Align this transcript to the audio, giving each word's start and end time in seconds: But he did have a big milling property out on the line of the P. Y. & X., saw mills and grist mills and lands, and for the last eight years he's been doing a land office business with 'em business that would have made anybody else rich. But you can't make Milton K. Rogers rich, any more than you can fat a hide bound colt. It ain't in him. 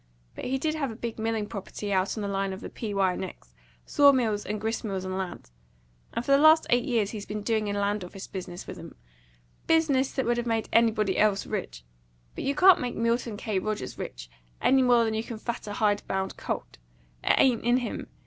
But 0.33 0.45
he 0.45 0.57
did 0.57 0.73
have 0.73 0.89
a 0.89 0.95
big 0.95 1.19
milling 1.19 1.45
property 1.45 1.93
out 1.93 2.17
on 2.17 2.23
the 2.23 2.27
line 2.27 2.53
of 2.53 2.61
the 2.61 2.71
P. 2.71 2.91
Y. 2.91 3.15
& 3.17 3.23
X., 3.23 3.53
saw 3.85 4.11
mills 4.11 4.43
and 4.47 4.59
grist 4.59 4.83
mills 4.83 5.05
and 5.05 5.15
lands, 5.15 5.51
and 6.11 6.25
for 6.25 6.31
the 6.31 6.39
last 6.39 6.65
eight 6.71 6.85
years 6.85 7.11
he's 7.11 7.27
been 7.27 7.43
doing 7.43 7.69
a 7.69 7.79
land 7.79 8.03
office 8.03 8.25
business 8.25 8.65
with 8.65 8.79
'em 8.79 8.95
business 9.67 10.11
that 10.13 10.25
would 10.25 10.37
have 10.37 10.47
made 10.47 10.69
anybody 10.73 11.19
else 11.19 11.45
rich. 11.45 11.83
But 12.33 12.45
you 12.45 12.55
can't 12.55 12.81
make 12.81 12.95
Milton 12.95 13.37
K. 13.37 13.59
Rogers 13.59 13.99
rich, 13.99 14.27
any 14.59 14.81
more 14.81 15.05
than 15.05 15.13
you 15.13 15.21
can 15.23 15.37
fat 15.37 15.67
a 15.67 15.73
hide 15.73 16.01
bound 16.07 16.35
colt. 16.35 16.79
It 17.23 17.35
ain't 17.37 17.63
in 17.63 17.77
him. 17.77 18.07